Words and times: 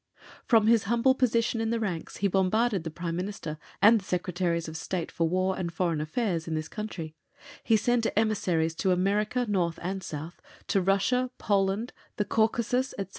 From 0.47 0.65
his 0.65 0.85
humble 0.85 1.13
position 1.13 1.61
in 1.61 1.69
the 1.69 1.79
ranks 1.79 2.17
he 2.17 2.27
bombarded 2.27 2.83
the 2.83 2.89
Prime 2.89 3.15
Minister, 3.15 3.59
and 3.83 3.99
the 3.99 4.03
Secretaries 4.03 4.67
of 4.67 4.75
State 4.75 5.11
for 5.11 5.29
War 5.29 5.55
and 5.55 5.71
Foreign 5.71 6.01
Affairs 6.01 6.47
in 6.47 6.55
this 6.55 6.67
country; 6.67 7.13
he 7.63 7.77
sent 7.77 8.07
emissaries 8.15 8.73
to 8.77 8.89
America, 8.91 9.45
North 9.47 9.77
and 9.79 10.01
South, 10.01 10.41
to 10.69 10.81
Russia, 10.81 11.29
Poland, 11.37 11.93
the 12.17 12.25
Caucasus, 12.25 12.95
etc. 12.97 13.09